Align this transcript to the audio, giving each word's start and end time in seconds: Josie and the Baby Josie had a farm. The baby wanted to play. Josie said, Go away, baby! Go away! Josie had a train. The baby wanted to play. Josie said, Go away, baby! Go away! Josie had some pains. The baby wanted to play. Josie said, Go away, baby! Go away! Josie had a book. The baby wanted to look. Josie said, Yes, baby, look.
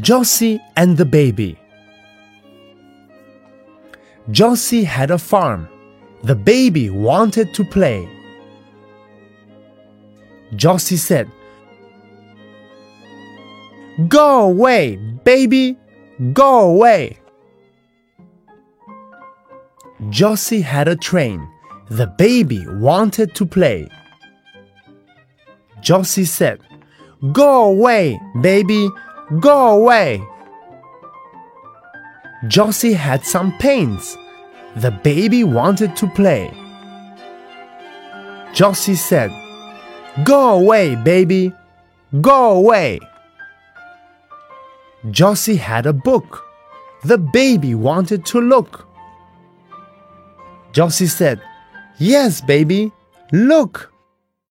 Josie 0.00 0.58
and 0.74 0.96
the 0.96 1.04
Baby 1.04 1.58
Josie 4.30 4.84
had 4.84 5.10
a 5.10 5.18
farm. 5.18 5.68
The 6.22 6.34
baby 6.34 6.88
wanted 6.88 7.52
to 7.54 7.64
play. 7.64 8.08
Josie 10.54 10.96
said, 10.96 11.30
Go 14.08 14.42
away, 14.42 14.96
baby! 15.24 15.76
Go 16.32 16.70
away! 16.70 17.18
Josie 20.08 20.62
had 20.62 20.88
a 20.88 20.96
train. 20.96 21.46
The 21.90 22.06
baby 22.06 22.64
wanted 22.66 23.34
to 23.34 23.44
play. 23.44 23.88
Josie 25.82 26.24
said, 26.24 26.60
Go 27.32 27.64
away, 27.64 28.18
baby! 28.40 28.88
Go 29.40 29.80
away! 29.80 30.22
Josie 32.48 32.92
had 32.92 33.24
some 33.24 33.56
pains. 33.58 34.16
The 34.76 34.90
baby 34.90 35.44
wanted 35.44 35.96
to 35.96 36.06
play. 36.08 36.52
Josie 38.52 38.96
said, 38.96 39.30
Go 40.24 40.58
away, 40.60 40.96
baby! 40.96 41.52
Go 42.20 42.58
away! 42.58 43.00
Josie 45.10 45.56
had 45.56 45.86
a 45.86 45.92
book. 45.92 46.44
The 47.04 47.18
baby 47.18 47.74
wanted 47.74 48.26
to 48.26 48.40
look. 48.40 48.86
Josie 50.72 51.06
said, 51.06 51.40
Yes, 51.98 52.40
baby, 52.40 52.92
look. 53.32 53.91